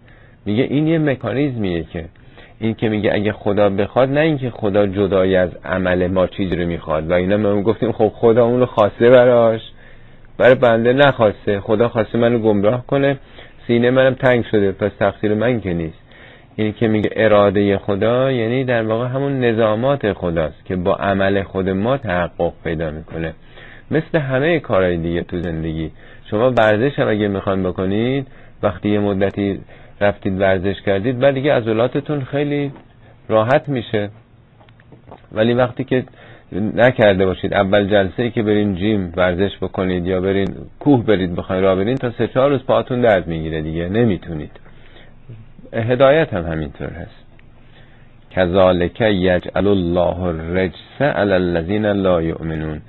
[0.46, 2.06] میگه این یه مکانیزمیه که.
[2.60, 6.68] این که میگه اگه خدا بخواد نه اینکه خدا جدای از عمل ما چیزی رو
[6.68, 7.12] می‌خواد.
[7.12, 9.62] و اینا ما گفتیم خب خدا اون رو خواسته براش.
[10.38, 11.60] برای بنده نخواسته.
[11.60, 13.18] خدا خواسته منو گمراه کنه.
[13.72, 16.00] سینه منم تنگ شده پس تقصیر من که نیست.
[16.56, 21.70] این که میگه اراده خدا یعنی در واقع همون نظامات خداست که با عمل خود
[21.70, 23.34] ما تحقق پیدا می‌کنه.
[23.92, 25.92] مثل همه کارهای دیگه تو زندگی.
[26.26, 28.28] شما ورزش هم اگه می‌خوان بکنید
[28.64, 29.60] وقتی یه مدتی
[30.02, 32.72] رفتید ورزش کردید بعد دیگه عضلاتتون خیلی
[33.30, 34.10] راحت میشه.
[35.32, 36.04] ولی وقتی که
[36.52, 37.54] نکرده باشید.
[37.54, 40.48] اول جلسه ای که برین جیم ورزش بکنید یا برین
[40.80, 43.90] کوه برید بخواید را برین تا سه چهار روز پاتون درد می‌گیره دیگه.
[43.90, 44.52] نمی‌تونید.
[45.74, 47.22] هدایت هم همینطور هست.
[48.32, 52.82] کذالک یجعل الله الرجس علی الذین لا یؤمنون.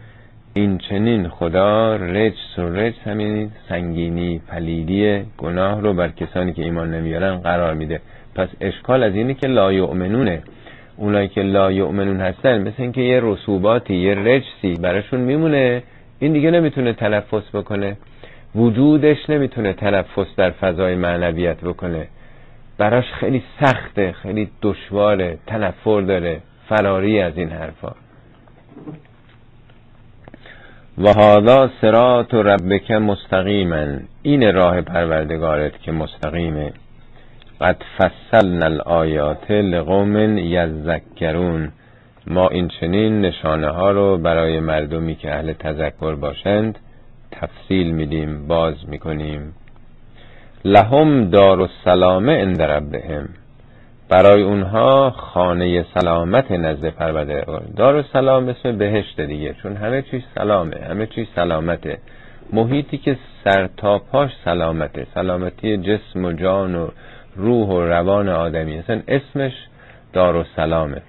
[0.54, 6.94] این چنین خدا رجس و رجس همین سنگینی پلیدی گناه رو بر کسانی که ایمان
[6.94, 8.00] نمیارن قرار میده.
[8.34, 10.42] پس اشکال از اینه که لا یؤمنونه.
[10.96, 15.82] اونایی که لا یؤمنون هستن مثل اینکه یه رسوباتی یه رجسی براشون میمونه
[16.18, 17.96] این دیگه نمی‌تونه تلفظ بکنه.
[18.54, 22.08] وجودش نمی‌تونه تلفظ در فضای معنویت بکنه.
[22.78, 27.92] براش خیلی سخته خیلی دشواره تنفر داره فراری از این حرفا.
[30.98, 33.86] و هادا سرات و ربک مستقیما.
[34.22, 36.72] این راه پروردگارت که مستقیمه.
[37.62, 41.72] قد فصلنا الآیات لقوم یذکرون.
[42.26, 46.78] ما این چنین نشانه ها رو برای مردمی که اهل تذکر باشند
[47.32, 49.54] تفصیل میدیم باز می‌کنیم.
[50.64, 53.28] لهم دار السلام عند ربهم.
[54.08, 60.76] برای اونها خانه سلامت نزد پروردگار دار السلام اسم بهشت دیگه چون همه چیز سلامه
[60.90, 61.98] همه چیز سلامته.
[62.52, 66.88] محیطی که سر تا پاش سلامته سلامتی جسم و جان و
[67.36, 68.78] روح و روان آدمی.
[68.78, 69.52] اصلا اسمش
[70.12, 71.02] دار السلامه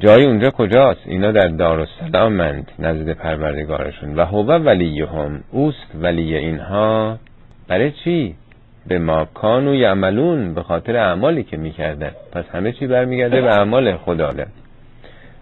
[0.00, 4.14] جای اونجا کجاست؟ اینا در دارالسلام مند نزد پروردگارشون.
[4.14, 7.18] و هو ولیهم اوست ولی اینها.
[7.68, 8.34] برای چی؟
[8.86, 12.10] به ما کانو یعملون به خاطر اعمالی که می‌کردن.
[12.32, 14.32] پس همه چی برمیگرده به اعمال خدا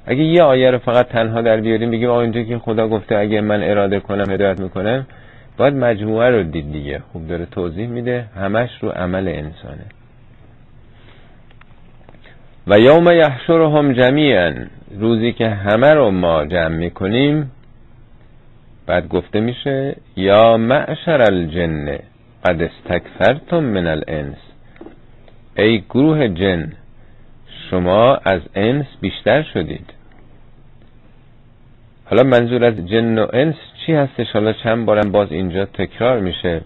[0.07, 3.41] اگه یه آیه رو فقط تنها در بیاریم بگیم آقا اینجا که خدا گفته اگه
[3.41, 5.07] من اراده کنم هدایت می‌کنم
[5.57, 7.03] باید مجموعه رو دید دیگه.
[7.13, 9.85] خوب داره توضیح میده همش رو عمل انسانه.
[12.67, 14.55] و یوم یحشرهم جمیعا
[14.99, 17.51] روزی که همه رو ما جمع می‌کنیم
[18.87, 21.99] بعد گفته میشه یا معشر الجن
[22.45, 24.37] قد استکثرتم من الانس.
[25.57, 26.73] ای گروه جن
[27.71, 29.93] شما از انس بیشتر شدید.
[32.05, 33.55] حالا منظور از جن و انس
[33.87, 36.61] چی هستش؟ حالا چند بارم باز اینجا تکرار میشه.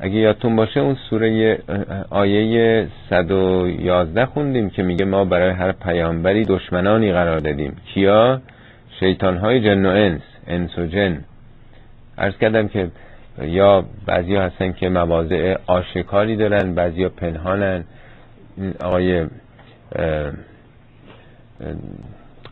[0.00, 1.58] اگه یادتون باشه اون سوره
[2.10, 7.76] آیه 111 خوندیم که میگه ما برای هر پیامبری دشمنانی قرار دادیم.
[7.94, 8.40] کیا؟
[9.00, 11.24] شیطان جن و انس انس و جن.
[12.18, 12.90] عرض کردم که
[13.42, 17.84] یا بعضی هستن که مواضع آشکاری دارن بعضی ها پنهانن
[18.80, 19.26] آقای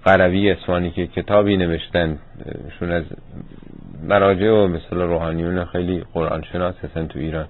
[0.04, 2.18] قروی اسوانی که کتابی نوشتن
[2.78, 3.04] شون از
[4.08, 7.46] مراجع و مثل روحانیون خیلی قرآن شناس هستن تو ایران.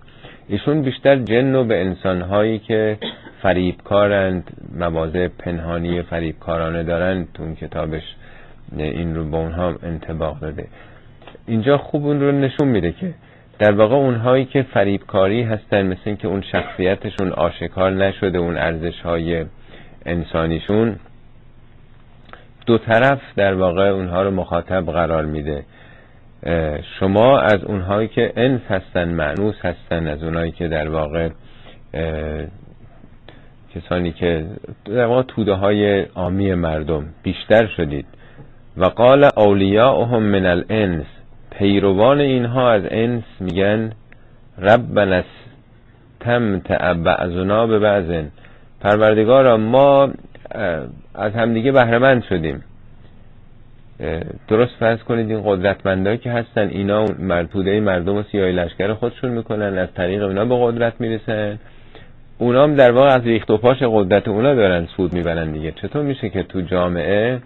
[0.49, 2.99] ایشون بیشتر جن و به انسانهایی که
[3.43, 8.03] فریبکارند مواضع پنهانی فریبکارانه دارن تو اون کتابش
[8.79, 10.67] این رو به اونها انتباق داده.
[11.47, 13.15] اینجا خوب اون رو نشون میده که
[13.59, 19.45] در واقع اونهایی که فریبکاری هستن مثل اینکه اون شخصیتشون آشکار نشده اون ارزش های
[20.07, 20.97] انسانیشون
[22.67, 25.65] دو طرف در واقع اونها رو مخاطب قرار میده.
[26.99, 31.29] شما از اونهایی که انس هستن معنوس هستن از اونهایی که در واقع
[33.75, 34.47] کسانی که
[34.85, 38.07] در واقع توده های آمی مردم بیشتر شدید.
[38.77, 41.07] و قال اولیاءهم من الانس.
[41.51, 43.93] پیروان اینها از انس میگن
[44.59, 45.23] ربنا
[46.21, 48.31] تمتع بعضنا به بعضن
[48.81, 50.09] پروردگارا ما
[51.15, 52.65] از همدیگه بهرمند شدیم.
[54.49, 59.79] درست فرض کنید این قدرتمندایی که هستن اینا مرتوده مردم و سیاه لشکر خودشون می‌کنن
[59.79, 61.59] از طریق اونا به قدرت می‌رسن.
[62.39, 65.71] اونا هم در واقع از ریخت و پاش قدرت اونا دارن سود می‌برن دیگه.
[65.73, 67.39] چطور میشه که تو جامعه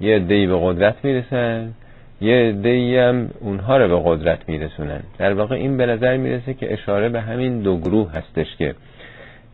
[0.00, 1.72] یه دی به قدرت می‌رسن
[2.20, 6.72] یه دی هم اونها رو به قدرت میرسونن؟ در واقع این به نظر می‌رسه که
[6.72, 8.74] اشاره به همین دو گروه هستش که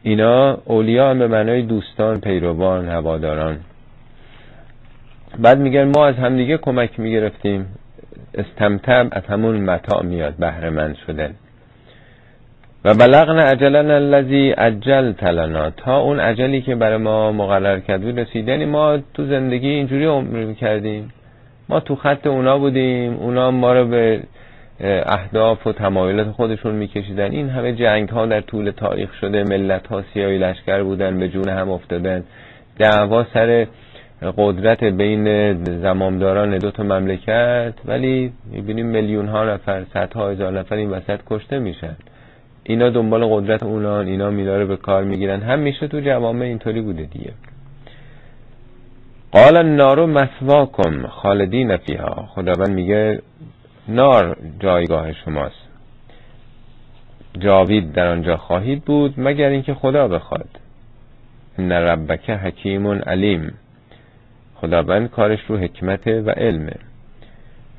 [0.03, 3.59] اینا اولیا هم به معنای دوستان پیروان هواداران.
[5.39, 7.67] بعد میگن ما از همدیگه کمک می‌گرفتیم.
[8.35, 11.35] استمتع از همون متا میاد بهره مند شدن
[12.85, 18.19] و بلغنا اجلنا الذی اجل تلنا تا اون اجلی که برای ما مقرر کرد بود
[18.21, 18.49] رسید.
[18.49, 21.13] یعنی ما تو زندگی اینجوری عمر کردیم.
[21.69, 23.17] ما تو خط اونا بودیم.
[23.17, 24.21] اونا ما رو به
[24.83, 27.31] اهداف و تمایلات خودشون میکشیدن.
[27.31, 29.45] این همه جنگ ها در طول تاریخ شده.
[29.45, 32.25] ملت ها سیاهی لشکر بودن به جون هم افتادن.
[32.79, 33.67] دعوا سر
[34.37, 37.75] قدرت بین زمامداران دو تا مملکت.
[37.85, 41.97] ولی می‌بینیم میلیون ها نفر صدها هزار نفر این وسط کشته میشن.
[42.65, 45.41] اینا دنبال قدرت اونان اینا میداره به کار می‌گیرن.
[45.41, 47.33] هم میشه تو جوامع اینطوری بوده دیگه.
[49.33, 52.29] قال النار مسواکم خالدین فیها.
[52.35, 53.21] خداوند میگه
[53.91, 55.69] نار جایگاه شماست.
[57.39, 60.49] جاوید در آنجا خواهید بود مگر اینکه خدا بخواد.
[61.59, 63.53] ان ربک حکیم علیم.
[64.55, 66.77] خداوند کارش رو حکمت و علمه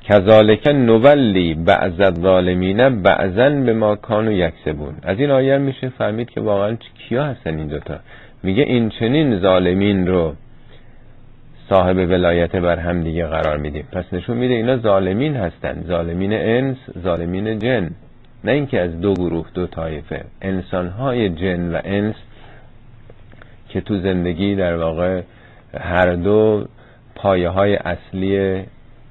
[0.04, 4.94] کذالک نولی بعض الظالمین بعضا به ما کانو یکسبون.
[5.02, 7.98] از این آیه میشه فهمید که واقعا کیا هستن این دوتا.
[8.42, 10.34] میگه این چنین ظالمین رو
[11.72, 13.88] صاحب ولایت بر هم دیگه قرار میدیم.
[13.92, 15.84] پس نشون میده اینا ظالمین هستن.
[15.86, 17.90] ظالمین انس ظالمین جن.
[18.44, 20.24] نه اینکه از دو گروه دو طایفه.
[20.42, 22.14] انسانهای جن و انس
[23.68, 25.22] که تو زندگی در واقع
[25.80, 26.66] هر دو
[27.14, 28.62] پایه های اصلی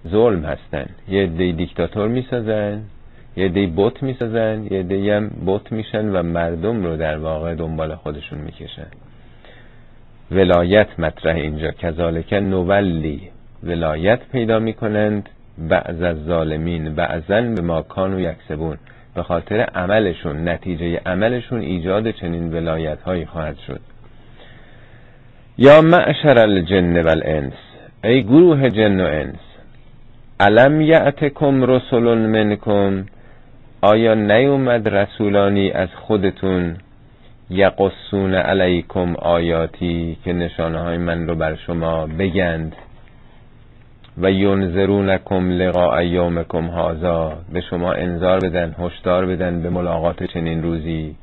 [0.07, 0.85] ظلم هستن.
[1.07, 2.81] یه دی دیکتاتور می‌سازن
[3.35, 7.95] یه دی بوت می‌سازن یه دی هم بوت میشن و مردم رو در واقع دنبال
[7.95, 8.87] خودشون می‌کشن.
[10.31, 11.71] ولایت مطرح اینجا.
[11.71, 13.21] کذالک نولی
[13.63, 15.29] ولایت پیدا می‌کنند.
[15.57, 18.77] بعض از ظالمین بعضن به ماکان و یکسبون.
[19.15, 23.79] به خاطر عملشون نتیجه عملشون ایجاد چنین ولایت هایی خواهد شد.
[25.57, 27.53] یا معشر الجن والانس.
[28.03, 29.39] ای گروه جن و انس
[30.39, 33.05] علم یعتکم رسول منکم؟
[33.81, 36.77] آیا نیومد رسولانی از خودتون؟
[37.53, 42.75] یقصون علیکم آیاتی که نشانه های من رو بر شما بگند
[44.17, 51.15] و ینذرونکم لقاء ایامکم هازا به شما انذار بدن هشدار بدن به ملاقات چنین روزی.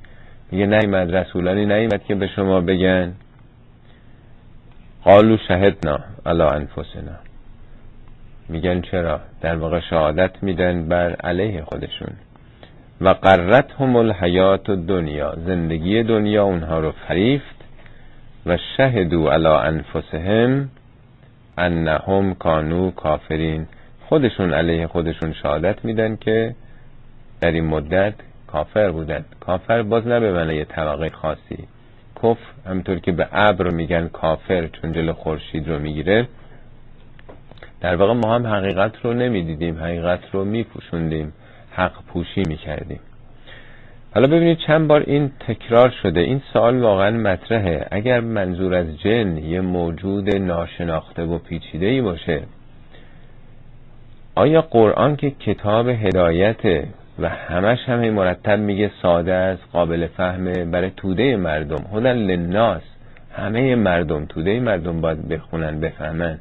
[0.52, 3.12] میگه نیمد رسولانی نیمد که به شما بگن.
[5.04, 7.16] قالو شهدنا علا انفسنا.
[8.48, 12.27] میگن چرا؟ در واقع شهادت میدن بر علیه خودشون.
[13.00, 17.56] و قررت هم الحیات دنیا زندگی دنیا اونها رو فریفت
[18.46, 20.68] و شهدو علا انفسهم
[21.58, 23.66] انهم کانو کافرین.
[24.08, 26.54] خودشون علیه خودشون شهادت میدن که
[27.40, 28.14] در این مدت
[28.46, 29.24] کافر بودن.
[29.40, 31.68] کافر باز نه به معنی طبقه خاصی.
[32.22, 36.28] کف همطور که به ابر میگن کافر چون جلو خورشید رو می‌گیره.
[37.80, 41.32] در واقع ما هم حقیقت رو نمی‌دیدیم حقیقت رو میپوشوندیم.
[41.78, 43.00] حق پوشی می‌کردیم.
[44.14, 46.20] حالا ببینید چند بار این تکرار شده.
[46.20, 47.86] این سوال واقعا مطرحه.
[47.90, 52.42] اگر منظور از جن یه موجود ناشناخته و پیچیده ای باشه
[54.34, 56.84] آیا قرآن که کتاب هدایت
[57.18, 62.82] و همش همه مرتب میگه ساده است قابل فهمه برای توده مردم؟ هدن لناس
[63.32, 66.38] همه مردم توده مردم باید بخونن بفهمن.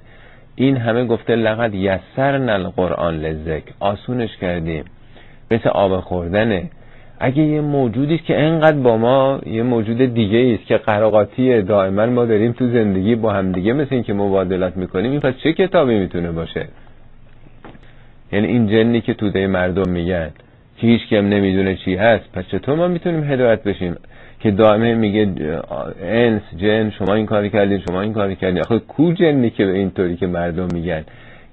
[0.55, 4.83] این همه گفته لقد یسرن القرآن لذک آسونش کردیم.
[5.51, 6.69] مثل آب خوردنه.
[7.19, 12.25] اگه یه موجودی که انقدر با ما یه موجود دیگه است که قراقاتیه دائما ما
[12.25, 15.99] داریم تو زندگی با هم دیگه مثل این که مبادلات می‌کنیم این پس چه کتابی
[15.99, 16.67] می‌تونه باشه؟
[18.31, 20.29] یعنی این جنی که توده مردم میگن
[20.77, 23.95] که هیچ کم نمی‌دونه چی هست پس چطور ما می‌تونیم هدایت بشیم؟
[24.39, 25.27] که دائمه میگه
[26.01, 28.61] انس جن شما این کاری کردین شما این کاری کردین.
[28.61, 31.03] آخه کو جنی که به اینطوری که مردم میگن؟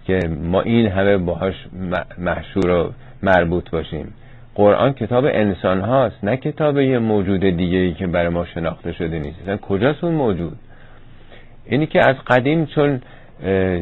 [0.07, 1.55] که ما این همه باهاش
[2.19, 2.93] محشور و
[3.23, 4.15] مربوط باشیم.
[4.55, 9.19] قرآن کتاب انسان هاست نه کتاب یه موجود دیگه ای که برای ما شناخته شده
[9.19, 9.57] نیست.
[9.57, 10.57] کجاست اون موجود؟
[11.67, 13.01] اینی که از قدیم چون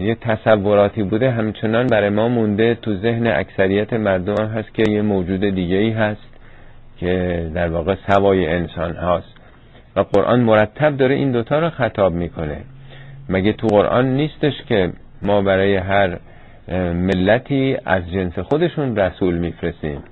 [0.01, 5.41] یه تصوراتی بوده همچنان برای ما مونده تو ذهن اکثریت مردم هست که یه موجود
[5.41, 6.29] دیگه ای هست
[6.99, 9.33] که در واقع سوای انسان هاست.
[9.97, 12.57] و قرآن مرتب داره این دوتا رو خطاب می‌کنه.
[13.29, 16.19] مگه تو قرآن نیستش که ما برای هر
[16.95, 20.03] ملتی از جنس خودشون رسول میفرستیم.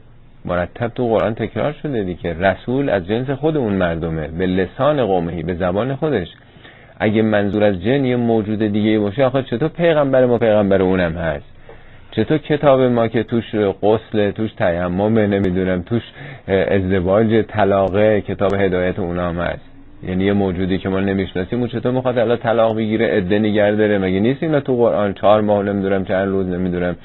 [0.44, 2.34] مرتب تو قرآن تکرار شده دیگه.
[2.38, 4.28] رسول از جنس خود اون مردمه.
[4.28, 6.28] به لسان قومهی به زبان خودش.
[7.00, 11.44] اگه منظور از جن یه موجود دیگه باشه آخه چطور پیغمبر ما پیغمبر اونم هست؟
[12.10, 16.02] چطور کتاب ما که توش قسل توش تیمم نمی‌دونم توش
[16.48, 19.69] ازدواج طلاقه کتاب هدایت اونام هست؟
[20.08, 23.98] یعنی یه موجودی که ما نمی‌شناسیم اون چطور می‌خواد الان طلاق بگیره عده نگه داره؟
[23.98, 26.96] مگه نیست اینا تو قرآن چهار ماه نمی‌دونم چند روز نمی‌دونم؟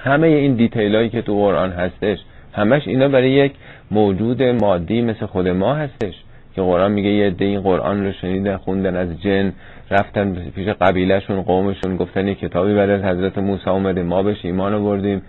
[0.00, 2.18] همه این دیتیل هایی که تو قرآن هستش
[2.52, 3.52] همش اینا برای یک
[3.90, 6.14] موجود مادی مثل خود ما هستش
[6.54, 9.52] که قرآن میگه یه عده این قرآن رو شنیدن خوندن از جن
[9.90, 15.22] رفتن پیش قبیلهشون قومشون گفتن یه کتابی بعد حضرت موسی اومده ما بهش ایمان آوردیم.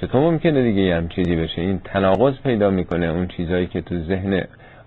[0.00, 4.42] چطور ممکنه دیگه هم چیزی بشه؟ این تناقض پیدا می‌کنه اون چیزهایی که تو ذهن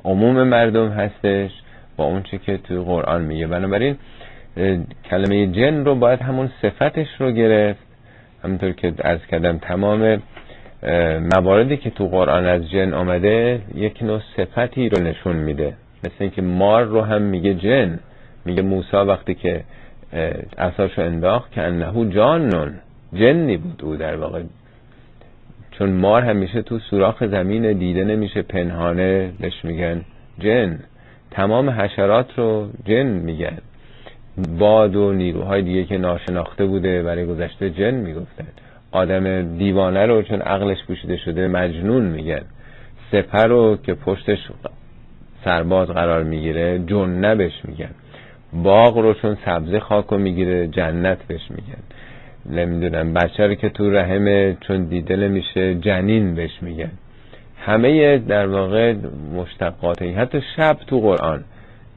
[0.06, 1.52] عموم مردم هستش
[1.97, 3.47] با اون چه که تو قرآن میگه.
[3.47, 3.95] بنابراین
[5.10, 7.80] کلمه جن رو باید همون صفتش رو گرفت.
[8.43, 10.22] همونطور که ارز کردم تمام
[11.36, 15.74] مواردی که تو قرآن از جن آمده یک نوع صفتی رو نشون میده.
[16.04, 17.99] مثل اینکه مار رو هم میگه جن.
[18.45, 19.64] میگه موسا وقتی که
[20.58, 22.74] اساشو انداخت که انهو جانون
[23.14, 24.41] جنی بود او در واقع.
[25.82, 30.01] چون مار همیشه تو سوراخ زمین دیده نمیشه پنهانه بهش میگن
[30.39, 30.79] جن.
[31.32, 33.57] تمام حشرات رو جن میگن.
[34.59, 38.47] باد و نیروهای دیگه که ناشناخته بوده برای گذشته جن می‌گفتن.
[38.91, 42.41] آدم دیوانه رو چون عقلش پوشیده شده مجنون میگن.
[43.11, 44.39] سپر رو که پشتش
[45.45, 47.91] سرباز قرار می‌گیره جنه بهش میگن.
[48.53, 51.84] باغ رو چون سبزه خاک رو می‌گیره جنت بهش میگن.
[52.50, 56.92] نمی‌دونم بچه رو که تو رحمه چون دیده نمیشه جنین بهش میگن
[57.66, 58.96] همه در واقع
[59.36, 61.44] مشتقاتی حتی شب تو قرآن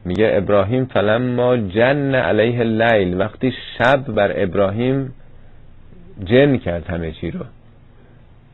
[0.05, 5.13] میگه ابراهیم فلما جن علیه اللیل وقتی شب بر ابراهیم
[6.25, 7.41] جن کرد همه چی رو.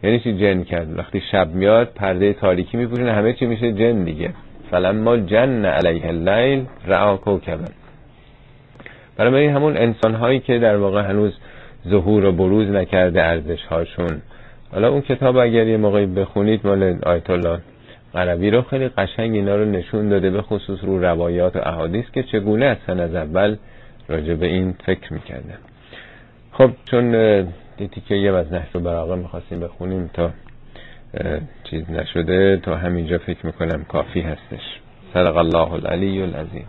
[0.03, 4.30] یعنی چی جن کرد؟ وقتی شب میاد پرده تاریکی میپوشونه همه چی میشه جن دیگه.
[4.70, 7.64] فلما جن علیه اللیل رعا کوکبا
[9.16, 11.32] برای همون انسان هایی که در واقع هنوز
[11.88, 14.22] ظهور و بروز نکرده ارزش هاشون
[14.72, 17.58] حالا اون کتاب اگر یه موقعی بخونید مال آیت الله
[18.14, 22.22] عربی رو خیلی قشنگ اینا رو نشون داده به خصوص رو روایات و احادیث که
[22.22, 23.56] چگونه اصلا از اول
[24.08, 25.58] راجع به این فکر می‌کردن.
[26.52, 27.12] خب چون
[27.76, 30.30] دیتی که یه وزنه رو براغه می‌خواستیم بخونیم تا
[31.64, 34.80] چیز نشده تا همینجا فکر می‌کنم کافی هستش.
[35.14, 36.66] صدق الله العلی العظیم.